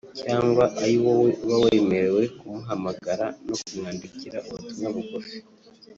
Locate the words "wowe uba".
1.05-1.55